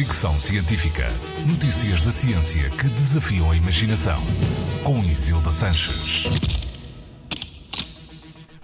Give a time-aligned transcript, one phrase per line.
[0.00, 1.08] Fricção Científica.
[1.46, 4.18] Notícias da ciência que desafiam a imaginação.
[4.82, 6.24] Com Isilda Sanches.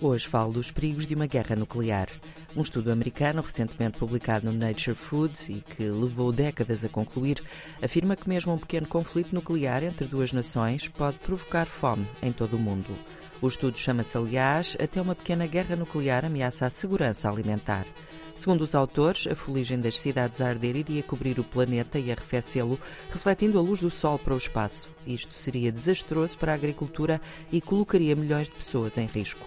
[0.00, 2.08] Hoje falo dos perigos de uma guerra nuclear.
[2.56, 7.42] Um estudo americano, recentemente publicado no Nature Food e que levou décadas a concluir,
[7.82, 12.56] afirma que mesmo um pequeno conflito nuclear entre duas nações pode provocar fome em todo
[12.56, 12.96] o mundo.
[13.42, 17.86] O estudo chama-se, aliás, Até uma pequena guerra nuclear ameaça a segurança alimentar.
[18.34, 22.80] Segundo os autores, a fuligem das cidades a arder iria cobrir o planeta e arrefecê-lo,
[23.10, 24.88] refletindo a luz do Sol para o espaço.
[25.06, 27.20] Isto seria desastroso para a agricultura
[27.52, 29.44] e colocaria milhões de pessoas em risco.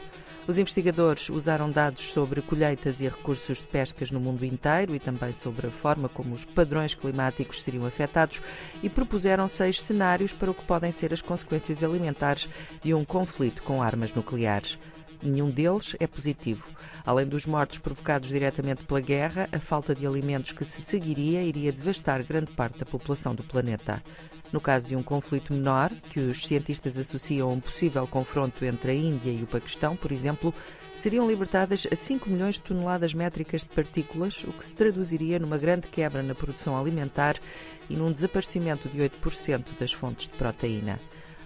[0.47, 5.31] Os investigadores usaram dados sobre colheitas e recursos de pescas no mundo inteiro e também
[5.31, 8.41] sobre a forma como os padrões climáticos seriam afetados
[8.81, 12.49] e propuseram seis cenários para o que podem ser as consequências alimentares
[12.81, 14.79] de um conflito com armas nucleares.
[15.21, 16.63] Nenhum deles é positivo.
[17.05, 21.73] Além dos mortos provocados diretamente pela guerra, a falta de alimentos que se seguiria iria
[21.73, 24.01] devastar grande parte da população do planeta.
[24.51, 28.91] No caso de um conflito menor, que os cientistas associam a um possível confronto entre
[28.91, 30.53] a Índia e o Paquistão, por exemplo,
[30.95, 35.57] seriam libertadas a 5 milhões de toneladas métricas de partículas, o que se traduziria numa
[35.57, 37.37] grande quebra na produção alimentar
[37.89, 40.99] e num desaparecimento de 8% das fontes de proteína.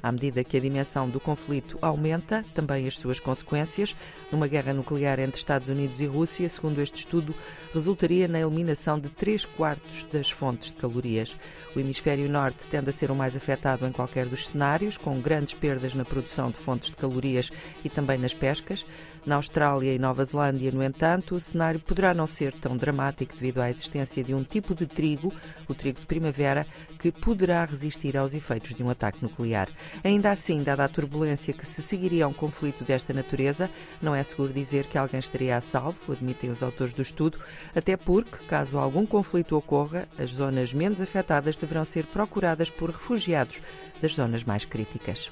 [0.03, 3.95] À medida que a dimensão do conflito aumenta, também as suas consequências.
[4.29, 7.33] Numa guerra nuclear entre Estados Unidos e Rússia, segundo este estudo,
[7.73, 11.37] resultaria na eliminação de 3 quartos das fontes de calorias.
[11.73, 15.53] O hemisfério norte tende a ser o mais afetado em qualquer dos cenários, com grandes
[15.53, 17.49] perdas na produção de fontes de calorias
[17.85, 18.85] e também nas pescas.
[19.25, 23.61] Na Austrália e Nova Zelândia, no entanto, o cenário poderá não ser tão dramático devido
[23.61, 25.33] à existência de um tipo de trigo,
[25.65, 26.67] o trigo de primavera,
[26.99, 29.69] que poderá resistir aos efeitos de um ataque nuclear.
[30.03, 33.69] Ainda assim, dada a turbulência que se seguiria a um conflito desta natureza,
[34.01, 37.39] não é seguro dizer que alguém estaria a salvo, admitem os autores do estudo,
[37.75, 43.61] até porque, caso algum conflito ocorra, as zonas menos afetadas deverão ser procuradas por refugiados
[44.01, 45.29] das zonas mais críticas.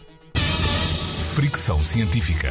[1.33, 2.50] Fricção científica.